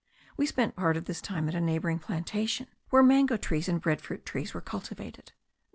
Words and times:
We 0.35 0.47
spent 0.47 0.75
part 0.75 0.97
of 0.97 1.05
this 1.05 1.21
time 1.21 1.47
at 1.47 1.53
a 1.53 1.61
neighbouring 1.61 1.99
plantation, 1.99 2.65
where 2.89 3.03
mango 3.03 3.37
trees 3.37 3.69
and 3.69 3.79
bread 3.79 4.01
fruit 4.01 4.25
trees* 4.25 4.51
were 4.55 4.59
cultivated. 4.59 5.31